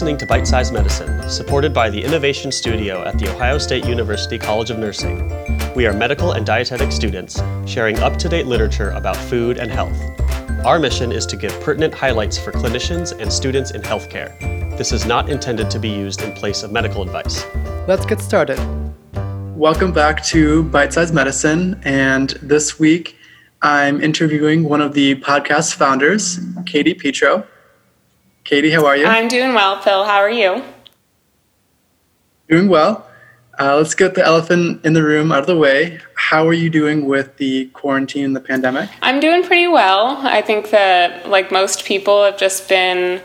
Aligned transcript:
listening 0.00 0.16
to 0.16 0.24
Bite 0.24 0.46
Size 0.46 0.72
Medicine, 0.72 1.28
supported 1.28 1.74
by 1.74 1.90
the 1.90 2.02
Innovation 2.02 2.50
Studio 2.50 3.04
at 3.04 3.18
The 3.18 3.28
Ohio 3.28 3.58
State 3.58 3.84
University 3.84 4.38
College 4.38 4.70
of 4.70 4.78
Nursing. 4.78 5.30
We 5.74 5.86
are 5.86 5.92
medical 5.92 6.32
and 6.32 6.46
dietetic 6.46 6.90
students 6.90 7.42
sharing 7.66 7.98
up 7.98 8.16
to 8.16 8.26
date 8.26 8.46
literature 8.46 8.92
about 8.92 9.14
food 9.14 9.58
and 9.58 9.70
health. 9.70 10.00
Our 10.64 10.78
mission 10.78 11.12
is 11.12 11.26
to 11.26 11.36
give 11.36 11.52
pertinent 11.60 11.92
highlights 11.92 12.38
for 12.38 12.50
clinicians 12.50 13.12
and 13.20 13.30
students 13.30 13.72
in 13.72 13.82
healthcare. 13.82 14.38
This 14.78 14.90
is 14.90 15.04
not 15.04 15.28
intended 15.28 15.70
to 15.70 15.78
be 15.78 15.90
used 15.90 16.22
in 16.22 16.32
place 16.32 16.62
of 16.62 16.72
medical 16.72 17.02
advice. 17.02 17.44
Let's 17.86 18.06
get 18.06 18.22
started. 18.22 18.58
Welcome 19.54 19.92
back 19.92 20.24
to 20.28 20.62
Bite 20.62 20.94
Size 20.94 21.12
Medicine. 21.12 21.78
And 21.84 22.30
this 22.40 22.78
week, 22.78 23.18
I'm 23.60 24.02
interviewing 24.02 24.64
one 24.64 24.80
of 24.80 24.94
the 24.94 25.16
podcast 25.16 25.74
founders, 25.74 26.40
Katie 26.64 26.94
Petro. 26.94 27.46
Katie, 28.44 28.70
how 28.70 28.86
are 28.86 28.96
you? 28.96 29.06
I'm 29.06 29.28
doing 29.28 29.54
well, 29.54 29.80
Phil. 29.80 30.04
How 30.04 30.18
are 30.18 30.30
you? 30.30 30.62
Doing 32.48 32.68
well. 32.68 33.06
Uh, 33.60 33.76
let's 33.76 33.94
get 33.94 34.14
the 34.14 34.24
elephant 34.24 34.84
in 34.86 34.94
the 34.94 35.02
room 35.02 35.30
out 35.30 35.40
of 35.40 35.46
the 35.46 35.56
way. 35.56 36.00
How 36.14 36.48
are 36.48 36.54
you 36.54 36.70
doing 36.70 37.04
with 37.06 37.36
the 37.36 37.66
quarantine 37.66 38.24
and 38.24 38.34
the 38.34 38.40
pandemic? 38.40 38.88
I'm 39.02 39.20
doing 39.20 39.42
pretty 39.44 39.66
well. 39.66 40.16
I 40.26 40.40
think 40.40 40.70
that, 40.70 41.28
like 41.28 41.52
most 41.52 41.84
people, 41.84 42.24
have 42.24 42.38
just 42.38 42.68
been 42.70 43.20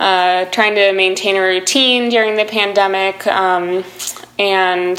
uh, 0.00 0.46
trying 0.46 0.74
to 0.76 0.92
maintain 0.92 1.36
a 1.36 1.42
routine 1.42 2.08
during 2.08 2.36
the 2.36 2.46
pandemic 2.46 3.26
um, 3.26 3.84
and 4.38 4.98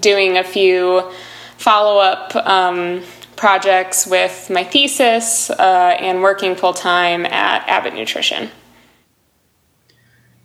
doing 0.00 0.36
a 0.36 0.44
few 0.44 1.10
follow 1.56 1.98
up 1.98 2.36
um, 2.36 3.02
projects 3.36 4.06
with 4.06 4.50
my 4.50 4.62
thesis 4.62 5.48
uh, 5.50 5.96
and 5.98 6.22
working 6.22 6.54
full 6.54 6.74
time 6.74 7.24
at 7.24 7.66
Abbott 7.66 7.94
Nutrition. 7.94 8.50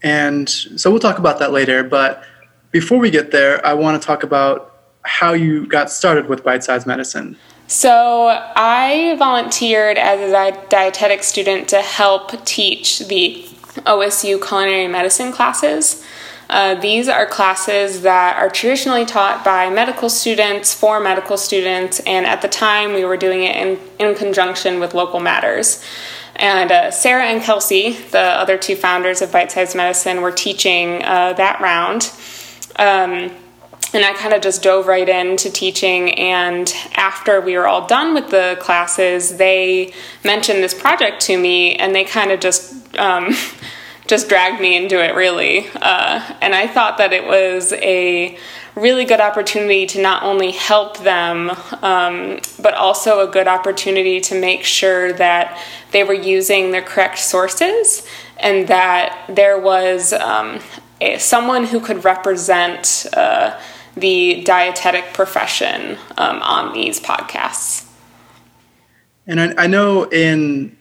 And 0.04 0.50
so 0.50 0.92
we'll 0.92 1.00
talk 1.00 1.20
about 1.20 1.40
that 1.40 1.52
later. 1.52 1.84
But 1.84 2.24
before 2.72 3.00
we 3.00 3.10
get 3.10 3.32
there, 3.32 3.66
I 3.66 3.74
want 3.74 4.02
to 4.02 4.06
talk 4.06 4.24
about 4.24 4.76
how 5.04 5.34
you 5.34 5.66
got 5.68 5.90
started 5.90 6.28
with 6.28 6.44
bite 6.44 6.64
sized 6.64 6.86
medicine. 6.86 7.38
So, 7.70 8.28
I 8.56 9.16
volunteered 9.20 9.98
as 9.98 10.32
a 10.32 10.68
dietetic 10.70 11.22
student 11.22 11.68
to 11.70 11.82
help 11.82 12.46
teach 12.46 13.00
the 13.00 13.44
OSU 13.86 14.46
culinary 14.46 14.88
medicine 14.88 15.34
classes. 15.34 16.02
Uh, 16.50 16.76
these 16.76 17.10
are 17.10 17.26
classes 17.26 18.04
that 18.04 18.38
are 18.38 18.50
traditionally 18.50 19.06
taught 19.06 19.44
by 19.44 19.70
medical 19.70 20.10
students 20.10 20.74
for 20.74 21.02
medical 21.02 21.36
students, 21.36 22.00
and 22.02 22.26
at 22.26 22.42
the 22.42 22.48
time 22.48 22.94
we 22.94 23.04
were 23.04 23.18
doing 23.18 23.44
it 23.44 23.56
in, 23.58 23.78
in 24.00 24.16
conjunction 24.16 24.80
with 24.80 24.94
Local 24.94 25.20
Matters. 25.20 25.84
And 26.38 26.72
uh, 26.72 26.92
Sarah 26.92 27.26
and 27.26 27.42
Kelsey, 27.42 27.94
the 28.12 28.20
other 28.20 28.58
two 28.58 28.76
founders 28.76 29.22
of 29.22 29.32
Bite 29.32 29.52
Size 29.52 29.76
Medicine, 29.76 30.22
were 30.22 30.32
teaching 30.32 31.04
uh, 31.04 31.34
that 31.34 31.60
round. 31.60 32.12
Um, 32.78 33.32
and 33.94 34.06
I 34.06 34.14
kind 34.14 34.34
of 34.34 34.42
just 34.42 34.62
dove 34.62 34.88
right 34.88 35.08
into 35.08 35.50
teaching. 35.50 36.14
And 36.16 36.72
after 36.96 37.42
we 37.42 37.58
were 37.58 37.68
all 37.68 37.88
done 37.88 38.14
with 38.14 38.30
the 38.30 38.58
classes, 38.60 39.38
they 39.38 39.94
mentioned 40.24 40.62
this 40.62 40.74
project 40.74 41.22
to 41.22 41.38
me, 41.38 41.76
and 41.76 41.96
they 41.96 42.04
kind 42.04 42.32
of 42.32 42.40
just 42.40 42.96
um, 42.98 43.26
just 44.08 44.30
dragged 44.30 44.62
me 44.62 44.76
into 44.76 45.04
it, 45.04 45.16
really. 45.16 45.68
Uh, 45.76 46.36
and 46.42 46.56
I 46.56 46.68
thought 46.68 46.98
that 46.98 47.14
it 47.14 47.26
was 47.26 47.74
a 47.74 48.38
really 48.76 49.06
good 49.06 49.20
opportunity 49.20 49.86
to 49.88 50.02
not 50.02 50.24
only 50.24 50.52
help 50.52 51.00
them, 51.00 51.50
um, 51.82 52.40
but 52.62 52.74
also 52.76 53.28
a 53.28 53.32
good 53.32 53.48
opportunity 53.48 54.22
to 54.22 54.40
make 54.40 54.64
sure 54.64 55.12
that 55.14 55.62
they 55.92 56.04
were 56.04 56.14
using 56.14 56.72
the 56.72 56.82
correct 56.82 57.18
sources 57.18 58.08
and 58.38 58.68
that 58.68 59.26
there 59.30 59.60
was 59.60 60.14
um, 60.14 60.60
a, 61.02 61.18
someone 61.18 61.66
who 61.66 61.80
could 61.80 62.04
represent 62.06 63.08
uh, 63.14 63.60
the 63.96 64.44
dietetic 64.44 65.14
profession 65.14 65.98
um, 66.18 66.42
on 66.44 66.74
these 66.74 67.00
podcasts. 67.00 67.90
And 69.26 69.42
I, 69.42 69.64
I 69.64 69.68
know 69.68 70.04
in 70.04 70.78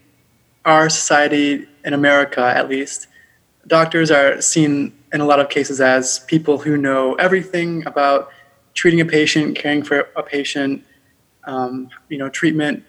our 0.67 0.91
society, 0.91 1.67
in 1.85 1.95
America 1.95 2.43
at 2.43 2.69
least, 2.69 3.07
doctors 3.67 4.11
are 4.11 4.41
seen 4.41 4.93
in 5.13 5.21
a 5.21 5.25
lot 5.25 5.41
of 5.41 5.49
cases 5.49 5.81
as 5.81 6.21
people 6.21 6.59
who 6.59 6.77
know 6.77 7.15
everything 7.15 7.87
about 7.87 8.31
treating 8.75 9.01
a 9.01 9.05
patient, 9.05 9.57
caring 9.57 9.83
for 9.83 10.09
a 10.17 10.23
patient, 10.23 10.85
um, 11.45 11.89
you 12.09 12.19
know, 12.19 12.29
treatment, 12.29 12.85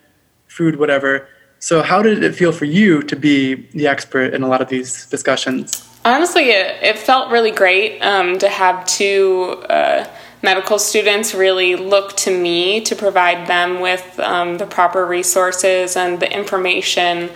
food, 0.47 0.77
whatever. 0.77 1.27
So, 1.59 1.81
how 1.81 2.01
did 2.01 2.23
it 2.23 2.35
feel 2.35 2.51
for 2.51 2.65
you 2.65 3.01
to 3.03 3.15
be 3.15 3.55
the 3.71 3.87
expert 3.87 4.33
in 4.33 4.43
a 4.43 4.47
lot 4.47 4.61
of 4.61 4.69
these 4.69 5.05
discussions? 5.07 5.83
Honestly, 6.05 6.51
it, 6.51 6.81
it 6.83 6.99
felt 6.99 7.31
really 7.31 7.51
great 7.51 7.99
um, 8.01 8.37
to 8.37 8.47
have 8.47 8.85
two 8.85 9.63
uh, 9.69 10.07
medical 10.41 10.77
students 10.77 11.33
really 11.33 11.75
look 11.75 12.15
to 12.17 12.37
me 12.37 12.81
to 12.81 12.95
provide 12.95 13.47
them 13.47 13.79
with 13.79 14.19
um, 14.19 14.57
the 14.57 14.65
proper 14.65 15.05
resources 15.05 15.97
and 15.97 16.19
the 16.19 16.31
information 16.31 17.29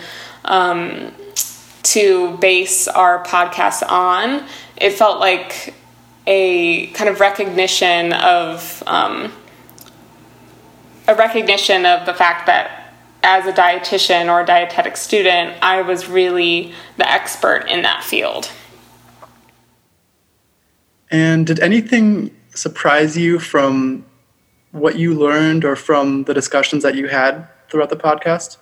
um, 0.45 1.11
to 1.83 2.37
base 2.37 2.87
our 2.87 3.23
podcast 3.23 3.87
on. 3.89 4.45
It 4.77 4.91
felt 4.91 5.19
like 5.19 5.73
a 6.27 6.87
kind 6.87 7.09
of 7.09 7.19
recognition 7.19 8.13
of 8.13 8.83
um, 8.87 9.31
a 11.07 11.15
recognition 11.15 11.85
of 11.85 12.05
the 12.05 12.13
fact 12.13 12.45
that 12.47 12.93
as 13.23 13.45
a 13.45 13.53
dietitian 13.53 14.29
or 14.29 14.41
a 14.41 14.45
dietetic 14.45 14.97
student, 14.97 15.55
I 15.61 15.81
was 15.81 16.07
really 16.07 16.73
the 16.97 17.09
expert 17.09 17.65
in 17.69 17.83
that 17.83 18.03
field. 18.03 18.51
And 21.09 21.45
did 21.45 21.59
anything 21.59 22.35
surprise 22.55 23.17
you 23.17 23.37
from 23.37 24.05
what 24.71 24.97
you 24.97 25.13
learned 25.13 25.65
or 25.65 25.75
from 25.75 26.23
the 26.23 26.33
discussions 26.33 26.83
that 26.83 26.95
you 26.95 27.07
had 27.09 27.47
throughout 27.69 27.89
the 27.89 27.97
podcast? 27.97 28.57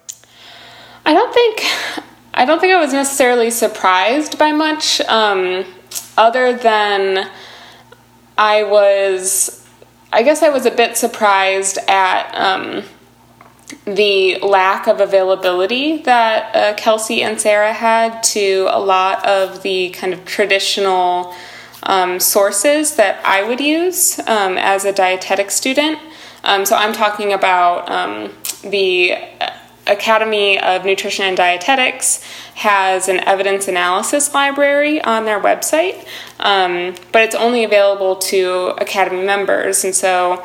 I 1.05 1.13
don't 1.13 1.33
think 1.33 2.05
I 2.39 2.45
don't 2.45 2.61
think 2.61 2.71
I 2.71 2.79
was 2.79 2.93
necessarily 2.93 3.51
surprised 3.51 4.39
by 4.39 4.53
much, 4.53 5.01
um, 5.01 5.65
other 6.17 6.53
than 6.53 7.29
I 8.37 8.63
was, 8.63 9.67
I 10.13 10.23
guess 10.23 10.41
I 10.41 10.47
was 10.47 10.65
a 10.65 10.71
bit 10.71 10.95
surprised 10.95 11.79
at 11.89 12.31
um, 12.33 12.83
the 13.83 14.39
lack 14.39 14.87
of 14.87 15.01
availability 15.01 15.97
that 16.03 16.55
uh, 16.55 16.73
Kelsey 16.75 17.23
and 17.23 17.41
Sarah 17.41 17.73
had 17.73 18.23
to 18.23 18.69
a 18.69 18.79
lot 18.79 19.25
of 19.27 19.61
the 19.61 19.89
kind 19.89 20.13
of 20.13 20.23
traditional 20.23 21.35
um, 21.83 22.21
sources 22.21 22.95
that 22.95 23.19
I 23.25 23.43
would 23.43 23.59
use 23.59 24.17
um, 24.19 24.57
as 24.57 24.85
a 24.85 24.93
dietetic 24.93 25.51
student. 25.51 25.99
Um, 26.45 26.65
so 26.65 26.77
I'm 26.77 26.93
talking 26.93 27.33
about 27.33 27.91
um, 27.91 28.31
the 28.63 29.17
Academy 29.89 30.59
of 30.59 30.85
Nutrition 30.85 31.25
and 31.25 31.35
Dietetics 31.37 32.23
has 32.55 33.07
an 33.07 33.19
evidence 33.21 33.67
analysis 33.67 34.33
library 34.33 35.01
on 35.01 35.25
their 35.25 35.39
website, 35.39 36.05
um, 36.39 36.95
but 37.11 37.23
it's 37.23 37.35
only 37.35 37.63
available 37.63 38.15
to 38.17 38.75
Academy 38.79 39.23
members. 39.25 39.83
And 39.83 39.95
so 39.95 40.43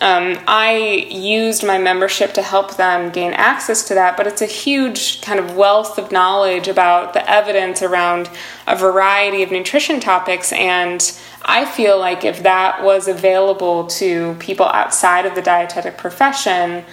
um, 0.00 0.38
I 0.46 1.06
used 1.10 1.64
my 1.64 1.78
membership 1.78 2.34
to 2.34 2.42
help 2.42 2.76
them 2.76 3.10
gain 3.10 3.32
access 3.32 3.88
to 3.88 3.94
that, 3.94 4.16
but 4.16 4.26
it's 4.26 4.42
a 4.42 4.46
huge 4.46 5.22
kind 5.22 5.40
of 5.40 5.56
wealth 5.56 5.98
of 5.98 6.12
knowledge 6.12 6.68
about 6.68 7.14
the 7.14 7.28
evidence 7.30 7.80
around 7.80 8.28
a 8.66 8.76
variety 8.76 9.42
of 9.42 9.50
nutrition 9.50 9.98
topics. 9.98 10.52
And 10.52 11.00
I 11.42 11.64
feel 11.64 11.98
like 11.98 12.24
if 12.24 12.42
that 12.42 12.84
was 12.84 13.08
available 13.08 13.86
to 13.86 14.34
people 14.38 14.66
outside 14.66 15.24
of 15.24 15.34
the 15.34 15.42
dietetic 15.42 15.96
profession, 15.96 16.84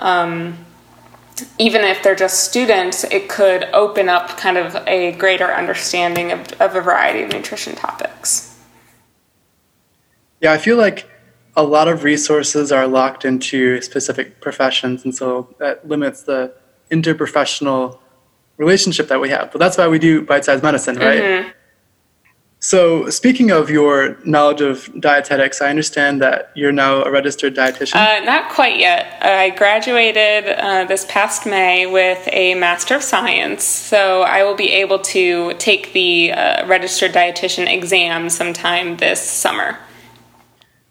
um, 0.00 0.58
even 1.58 1.82
if 1.82 2.02
they're 2.02 2.14
just 2.14 2.44
students, 2.44 3.04
it 3.04 3.28
could 3.28 3.64
open 3.72 4.08
up 4.08 4.36
kind 4.36 4.56
of 4.56 4.76
a 4.86 5.12
greater 5.12 5.52
understanding 5.52 6.32
of, 6.32 6.40
of 6.60 6.74
a 6.74 6.80
variety 6.80 7.22
of 7.22 7.32
nutrition 7.32 7.74
topics. 7.74 8.56
Yeah, 10.40 10.52
I 10.52 10.58
feel 10.58 10.76
like 10.76 11.08
a 11.56 11.62
lot 11.62 11.88
of 11.88 12.04
resources 12.04 12.70
are 12.70 12.86
locked 12.86 13.24
into 13.24 13.80
specific 13.80 14.40
professions, 14.40 15.04
and 15.04 15.14
so 15.14 15.54
that 15.58 15.88
limits 15.88 16.22
the 16.22 16.54
interprofessional 16.90 17.98
relationship 18.56 19.08
that 19.08 19.20
we 19.20 19.28
have. 19.30 19.50
But 19.50 19.58
that's 19.58 19.76
why 19.76 19.88
we 19.88 19.98
do 19.98 20.22
bite 20.22 20.44
sized 20.44 20.62
medicine, 20.62 20.96
right? 20.96 21.22
Mm-hmm. 21.22 21.48
So, 22.68 23.08
speaking 23.08 23.50
of 23.50 23.70
your 23.70 24.18
knowledge 24.26 24.60
of 24.60 24.90
dietetics, 25.00 25.62
I 25.62 25.70
understand 25.70 26.20
that 26.20 26.52
you're 26.54 26.70
now 26.70 27.02
a 27.02 27.10
registered 27.10 27.56
dietitian. 27.56 27.96
Uh, 27.96 28.22
not 28.26 28.50
quite 28.50 28.78
yet. 28.78 29.16
I 29.22 29.48
graduated 29.56 30.44
uh, 30.50 30.84
this 30.84 31.06
past 31.08 31.46
May 31.46 31.86
with 31.86 32.28
a 32.30 32.54
Master 32.56 32.96
of 32.96 33.02
Science, 33.02 33.64
so 33.64 34.20
I 34.20 34.42
will 34.42 34.54
be 34.54 34.70
able 34.70 34.98
to 34.98 35.54
take 35.54 35.94
the 35.94 36.32
uh, 36.32 36.66
registered 36.66 37.12
dietitian 37.14 37.72
exam 37.72 38.28
sometime 38.28 38.98
this 38.98 39.22
summer. 39.22 39.78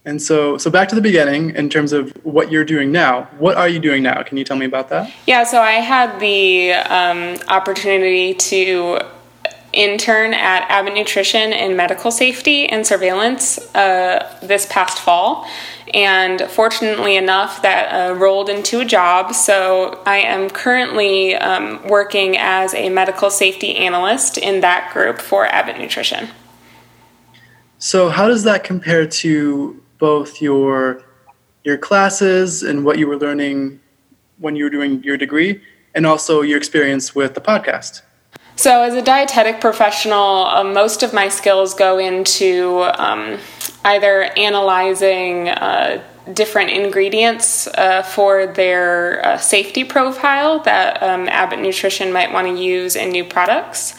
And 0.04 0.20
so, 0.20 0.58
so 0.58 0.72
back 0.72 0.88
to 0.88 0.96
the 0.96 1.02
beginning 1.02 1.52
in 1.52 1.70
terms 1.70 1.94
of 1.94 2.12
what 2.26 2.52
you're 2.52 2.66
doing 2.66 2.92
now. 2.92 3.26
What 3.38 3.56
are 3.56 3.68
you 3.68 3.78
doing 3.78 4.02
now? 4.02 4.24
Can 4.24 4.38
you 4.38 4.44
tell 4.44 4.58
me 4.58 4.66
about 4.66 4.90
that? 4.90 5.14
Yeah, 5.28 5.44
so 5.44 5.62
I 5.62 5.74
had 5.74 6.20
the 6.20 6.72
um, 6.72 7.38
opportunity 7.50 8.34
to 8.34 9.00
intern 9.78 10.34
at 10.34 10.70
Abbott 10.70 10.96
Nutrition 10.96 11.54
in 11.54 11.76
medical 11.76 12.10
safety 12.10 12.68
and 12.68 12.86
surveillance 12.86 13.60
uh, 13.76 14.38
this 14.42 14.66
past 14.66 14.98
fall. 15.00 15.48
And 15.94 16.42
fortunately 16.42 17.16
enough, 17.16 17.62
that 17.62 17.88
uh, 17.94 18.16
rolled 18.16 18.50
into 18.50 18.82
a 18.82 18.86
job. 18.86 19.34
So 19.34 20.02
I 20.06 20.18
am 20.18 20.50
currently 20.50 21.36
um, 21.36 21.88
working 21.88 22.36
as 22.38 22.74
a 22.74 22.90
medical 22.90 23.30
safety 23.30 23.76
analyst 23.78 24.38
in 24.38 24.62
that 24.62 24.92
group 24.92 25.20
for 25.20 25.46
Abbott 25.46 25.78
Nutrition. 25.78 26.28
So, 27.80 28.10
how 28.10 28.28
does 28.28 28.44
that 28.44 28.64
compare 28.64 29.06
to 29.06 29.84
both 30.00 30.42
your 30.42 31.04
your 31.64 31.78
classes 31.78 32.64
and 32.64 32.84
what 32.84 32.98
you 32.98 33.08
were 33.08 33.18
learning 33.18 33.80
when 34.40 34.56
you 34.56 34.64
were 34.64 34.70
doing 34.70 35.04
your 35.04 35.16
degree, 35.16 35.62
and 35.94 36.06
also 36.06 36.42
your 36.42 36.58
experience 36.58 37.14
with 37.14 37.36
the 37.36 37.42
podcast? 37.42 38.02
So, 38.58 38.82
as 38.82 38.96
a 38.96 39.04
dietetic 39.04 39.62
professional, 39.62 40.48
uh, 40.48 40.64
most 40.64 41.04
of 41.04 41.14
my 41.14 41.30
skills 41.30 41.76
go 41.76 42.00
into 42.00 42.90
um, 42.98 43.38
either 43.86 44.24
analyzing 44.36 45.50
uh, 45.50 46.04
different 46.34 46.72
ingredients 46.72 47.68
uh, 47.68 48.02
for 48.02 48.48
their 48.48 49.24
uh, 49.24 49.38
safety 49.38 49.84
profile 49.84 50.58
that 50.62 51.04
um, 51.04 51.30
Abbott 51.30 51.60
Nutrition 51.60 52.12
might 52.12 52.34
want 52.34 52.48
to 52.48 52.60
use 52.60 52.96
in 52.96 53.12
new 53.12 53.24
products. 53.24 53.94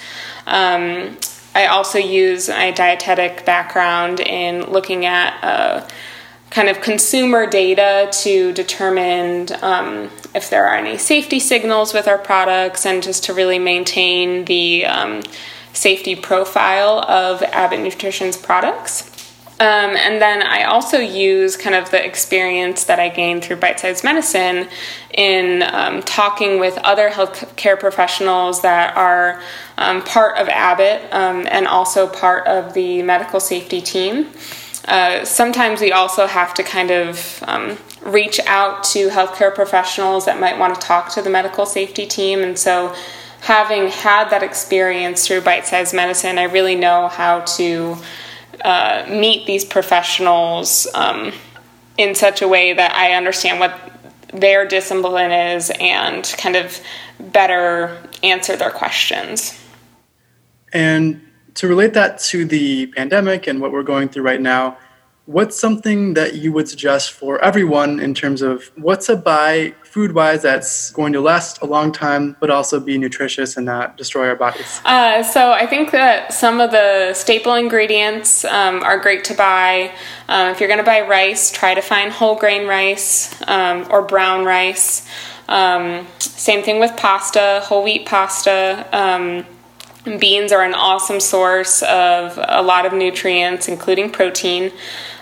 Um, 0.48 1.16
I 1.54 1.66
also 1.66 1.98
use 1.98 2.48
my 2.48 2.72
dietetic 2.72 3.44
background 3.44 4.18
in 4.18 4.64
looking 4.64 5.06
at 5.06 5.38
uh, 5.40 5.88
kind 6.50 6.68
of 6.68 6.80
consumer 6.80 7.46
data 7.46 8.08
to 8.10 8.52
determine 8.52 9.48
um, 9.62 10.10
if 10.34 10.50
there 10.50 10.66
are 10.66 10.76
any 10.76 10.96
safety 10.96 11.40
signals 11.40 11.92
with 11.92 12.08
our 12.08 12.18
products 12.18 12.86
and 12.86 13.02
just 13.02 13.24
to 13.24 13.34
really 13.34 13.58
maintain 13.58 14.44
the 14.46 14.86
um, 14.86 15.22
safety 15.72 16.16
profile 16.16 17.00
of 17.00 17.42
Abbott 17.42 17.80
Nutrition's 17.80 18.36
products. 18.36 19.14
Um, 19.60 19.96
and 19.96 20.22
then 20.22 20.40
I 20.40 20.64
also 20.64 20.98
use 20.98 21.56
kind 21.56 21.74
of 21.74 21.90
the 21.90 22.04
experience 22.04 22.84
that 22.84 23.00
I 23.00 23.08
gained 23.08 23.42
through 23.42 23.56
bite 23.56 23.80
sized 23.80 24.04
medicine 24.04 24.68
in 25.12 25.64
um, 25.64 26.00
talking 26.02 26.60
with 26.60 26.78
other 26.78 27.10
healthcare 27.10 27.78
professionals 27.78 28.62
that 28.62 28.96
are 28.96 29.42
um, 29.76 30.02
part 30.04 30.38
of 30.38 30.48
Abbott 30.48 31.12
um, 31.12 31.44
and 31.50 31.66
also 31.66 32.06
part 32.06 32.46
of 32.46 32.72
the 32.74 33.02
medical 33.02 33.40
safety 33.40 33.80
team. 33.80 34.28
Uh, 34.88 35.22
sometimes 35.22 35.82
we 35.82 35.92
also 35.92 36.26
have 36.26 36.54
to 36.54 36.62
kind 36.62 36.90
of 36.90 37.44
um, 37.46 37.76
reach 38.02 38.40
out 38.46 38.82
to 38.82 39.08
healthcare 39.10 39.54
professionals 39.54 40.24
that 40.24 40.40
might 40.40 40.58
want 40.58 40.74
to 40.74 40.80
talk 40.80 41.10
to 41.12 41.20
the 41.20 41.28
medical 41.28 41.66
safety 41.66 42.06
team. 42.06 42.40
And 42.40 42.58
so, 42.58 42.94
having 43.40 43.88
had 43.88 44.30
that 44.30 44.42
experience 44.42 45.26
through 45.26 45.42
bite 45.42 45.66
sized 45.66 45.94
medicine, 45.94 46.38
I 46.38 46.44
really 46.44 46.74
know 46.74 47.08
how 47.08 47.40
to 47.40 47.96
uh, 48.64 49.04
meet 49.10 49.46
these 49.46 49.62
professionals 49.62 50.86
um, 50.94 51.32
in 51.98 52.14
such 52.14 52.40
a 52.40 52.48
way 52.48 52.72
that 52.72 52.94
I 52.94 53.12
understand 53.12 53.60
what 53.60 53.78
their 54.32 54.66
discipline 54.66 55.32
is 55.32 55.70
and 55.78 56.24
kind 56.38 56.56
of 56.56 56.80
better 57.20 58.02
answer 58.22 58.56
their 58.56 58.70
questions. 58.70 59.62
And 60.72 61.27
to 61.54 61.68
relate 61.68 61.94
that 61.94 62.18
to 62.18 62.44
the 62.44 62.86
pandemic 62.88 63.46
and 63.46 63.60
what 63.60 63.72
we're 63.72 63.82
going 63.82 64.08
through 64.08 64.24
right 64.24 64.40
now, 64.40 64.76
what's 65.28 65.60
something 65.60 66.14
that 66.14 66.36
you 66.36 66.50
would 66.50 66.66
suggest 66.66 67.12
for 67.12 67.38
everyone 67.44 68.00
in 68.00 68.14
terms 68.14 68.40
of 68.40 68.70
what's 68.76 69.10
a 69.10 69.16
buy 69.16 69.74
food 69.84 70.14
wise 70.14 70.40
that's 70.40 70.90
going 70.92 71.12
to 71.12 71.20
last 71.20 71.60
a 71.60 71.66
long 71.66 71.92
time 71.92 72.34
but 72.40 72.48
also 72.48 72.80
be 72.80 72.96
nutritious 72.96 73.54
and 73.54 73.66
not 73.66 73.98
destroy 73.98 74.26
our 74.26 74.36
bodies? 74.36 74.80
Uh, 74.86 75.22
so, 75.22 75.52
I 75.52 75.66
think 75.66 75.90
that 75.90 76.32
some 76.32 76.60
of 76.60 76.70
the 76.70 77.12
staple 77.12 77.54
ingredients 77.54 78.46
um, 78.46 78.82
are 78.82 78.98
great 78.98 79.22
to 79.24 79.34
buy. 79.34 79.92
Um, 80.30 80.48
if 80.48 80.60
you're 80.60 80.68
going 80.68 80.78
to 80.78 80.84
buy 80.84 81.02
rice, 81.02 81.52
try 81.52 81.74
to 81.74 81.82
find 81.82 82.10
whole 82.10 82.36
grain 82.36 82.66
rice 82.66 83.36
um, 83.46 83.86
or 83.90 84.00
brown 84.00 84.46
rice. 84.46 85.06
Um, 85.46 86.06
same 86.18 86.62
thing 86.62 86.80
with 86.80 86.96
pasta, 86.96 87.60
whole 87.64 87.84
wheat 87.84 88.06
pasta 88.06 88.86
um, 88.92 89.44
Beans 90.16 90.52
are 90.52 90.62
an 90.62 90.74
awesome 90.74 91.20
source 91.20 91.82
of 91.82 92.38
a 92.42 92.62
lot 92.62 92.86
of 92.86 92.92
nutrients, 92.92 93.68
including 93.68 94.10
protein. 94.10 94.72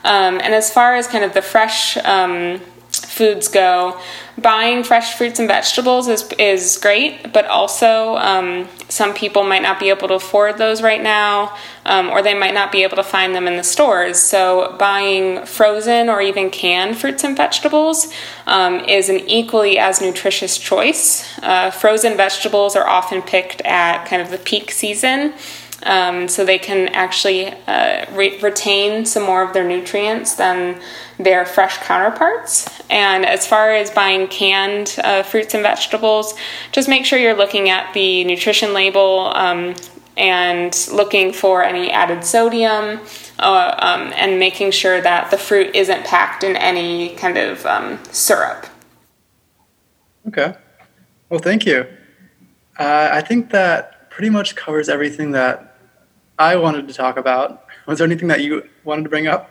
Um, 0.05 0.39
and 0.41 0.55
as 0.55 0.73
far 0.73 0.95
as 0.95 1.09
kind 1.09 1.25
of 1.25 1.35
the 1.35 1.43
fresh 1.43 1.97
um, 1.99 2.61
foods 3.05 3.49
go, 3.49 4.01
buying 4.39 4.85
fresh 4.85 5.17
fruits 5.17 5.39
and 5.39 5.49
vegetables 5.49 6.09
is, 6.09 6.31
is 6.39 6.79
great, 6.79 7.33
but 7.33 7.47
also 7.47 8.17
um, 8.17 8.69
some 8.89 9.15
people 9.15 9.45
might 9.45 9.63
not 9.63 9.81
be 9.81 9.89
able 9.89 10.09
to 10.09 10.15
afford 10.15 10.59
those 10.59 10.83
right 10.83 11.03
now, 11.03 11.57
um, 11.85 12.09
or 12.11 12.23
they 12.23 12.35
might 12.35 12.55
not 12.55 12.71
be 12.71 12.83
able 12.83 12.97
to 12.97 13.03
find 13.03 13.35
them 13.35 13.47
in 13.47 13.57
the 13.57 13.65
stores. 13.65 14.19
So, 14.19 14.77
buying 14.79 15.45
frozen 15.47 16.09
or 16.09 16.21
even 16.21 16.51
canned 16.51 16.97
fruits 16.99 17.25
and 17.25 17.37
vegetables 17.37 18.13
um, 18.47 18.81
is 18.81 19.09
an 19.09 19.21
equally 19.29 19.79
as 19.79 20.01
nutritious 20.01 20.59
choice. 20.59 21.27
Uh, 21.43 21.71
frozen 21.71 22.17
vegetables 22.17 22.77
are 22.77 22.87
often 22.87 23.23
picked 23.23 23.61
at 23.63 24.05
kind 24.07 24.23
of 24.23 24.31
the 24.31 24.39
peak 24.39 24.71
season. 24.71 25.35
Um, 25.87 26.27
so 26.27 26.45
they 26.45 26.59
can 26.59 26.89
actually 26.89 27.47
uh, 27.47 28.07
re- 28.13 28.41
retain 28.41 29.07
some 29.07 29.23
more 29.23 29.43
of 29.43 29.53
their 29.53 29.67
nutrients 29.67 30.35
than 30.35 30.81
their 31.17 31.47
fresh 31.47 31.79
counterparts. 31.79 32.69
And 32.91 33.25
as 33.25 33.47
far 33.47 33.73
as 33.73 33.91
buying 33.91 34.27
canned 34.27 34.97
uh, 35.05 35.23
fruits 35.23 35.55
and 35.55 35.63
vegetables, 35.63 36.35
just 36.73 36.89
make 36.89 37.05
sure 37.05 37.21
you're 37.21 37.37
looking 37.37 37.71
at 37.71 37.95
the 37.95 38.25
nutrition 38.25 38.73
label 38.75 39.33
um, 39.35 39.77
and 40.17 40.89
looking 40.93 41.33
for 41.33 41.63
any 41.63 41.91
added 41.93 42.25
sodium 42.25 43.01
uh, 43.39 43.75
um, 43.79 44.13
and 44.17 44.41
making 44.41 44.73
sure 44.73 45.01
that 45.01 45.31
the 45.31 45.39
fruit 45.39 45.75
isn't 45.77 46.05
packed 46.05 46.43
in 46.43 46.57
any 46.57 47.11
kind 47.15 47.39
of 47.39 47.65
um, 47.65 47.99
syrup. 48.11 48.67
Okay. 50.27 50.55
Well, 51.29 51.41
thank 51.41 51.65
you. 51.65 51.87
Uh, 52.79 53.11
I 53.13 53.21
think 53.21 53.51
that 53.51 54.11
pretty 54.11 54.31
much 54.31 54.57
covers 54.57 54.89
everything 54.89 55.31
that 55.33 55.76
I 56.39 56.57
wanted 56.57 56.89
to 56.89 56.95
talk 56.95 57.17
about. 57.17 57.65
Was 57.87 57.99
there 57.99 58.07
anything 58.07 58.29
that 58.29 58.43
you 58.43 58.69
wanted 58.85 59.05
to 59.05 59.09
bring 59.09 59.27
up? 59.27 59.51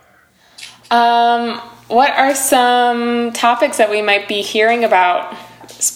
Um, 0.91 1.59
what 1.87 2.11
are 2.11 2.35
some 2.35 3.33
topics 3.33 3.77
that 3.77 3.89
we 3.89 4.01
might 4.01 4.27
be 4.27 4.41
hearing 4.41 4.83
about 4.83 5.35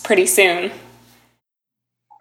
pretty 0.03 0.25
soon? 0.25 0.71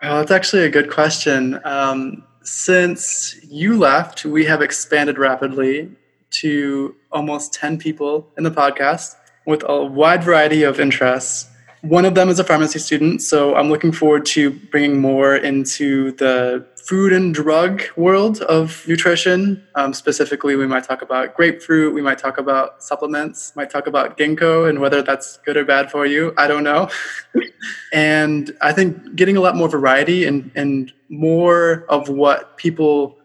Well, 0.03 0.19
that's 0.19 0.31
actually 0.31 0.65
a 0.65 0.71
good 0.71 0.91
question. 0.91 1.61
Um, 1.65 2.25
since 2.43 3.37
you 3.45 3.77
left, 3.77 4.25
we 4.25 4.45
have 4.45 4.63
expanded 4.63 5.19
rapidly 5.19 5.91
to 6.31 6.95
almost 7.11 7.55
10 7.55 7.79
people 7.79 8.31
in 8.37 8.45
the 8.45 8.51
podcast 8.51 9.17
with 9.47 9.65
a 9.67 9.85
wide 9.85 10.23
variety 10.23 10.63
of 10.63 10.79
interests. 10.79 11.47
One 11.83 12.05
of 12.05 12.15
them 12.15 12.29
is 12.29 12.41
a 12.41 12.45
pharmacy 12.45 12.81
student, 12.81 13.23
so 13.23 13.55
I'm 13.55 13.71
looking 13.71 13.93
forward 13.93 14.27
to 14.27 14.51
bringing 14.51 15.01
more 15.01 15.37
into 15.37 16.13
the 16.13 16.67
food 16.89 17.13
and 17.13 17.33
drug 17.33 17.83
world 17.97 18.41
of 18.43 18.83
nutrition. 18.89 19.63
Um, 19.77 19.93
specifically, 19.93 20.57
we 20.57 20.67
might 20.67 20.85
talk 20.85 21.03
about 21.03 21.37
grapefruit, 21.37 21.95
we 21.95 22.03
might 22.03 22.19
talk 22.19 22.39
about 22.39 22.83
supplements, 22.83 23.55
might 23.55 23.71
talk 23.71 23.87
about 23.87 24.17
ginkgo 24.17 24.69
and 24.69 24.81
whether 24.81 25.03
that's 25.03 25.37
good 25.39 25.57
or 25.57 25.65
bad 25.65 25.91
for 25.91 26.07
you. 26.07 26.33
I 26.37 26.49
don't 26.49 26.65
know. 26.65 26.89
and 27.93 28.57
I 28.61 28.73
think 28.73 29.15
getting 29.15 29.37
a 29.37 29.41
lot 29.41 29.55
more 29.55 29.69
variety 29.69 30.25
and, 30.25 30.51
and 30.55 30.93
more 31.09 31.85
of 31.89 32.09
what 32.09 32.57
people 32.57 33.19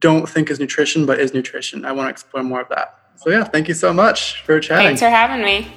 don't 0.00 0.28
think 0.28 0.50
is 0.50 0.58
nutrition 0.58 1.06
but 1.06 1.20
is 1.20 1.32
nutrition. 1.32 1.84
I 1.84 1.92
want 1.92 2.08
to 2.08 2.10
explore 2.10 2.42
more 2.42 2.60
of 2.60 2.68
that. 2.70 2.98
So, 3.16 3.30
yeah, 3.30 3.44
thank 3.44 3.68
you 3.68 3.74
so 3.74 3.92
much 3.92 4.42
for 4.42 4.60
chatting. 4.60 4.88
Thanks 4.88 5.00
for 5.00 5.08
having 5.08 5.42
me. 5.42 5.72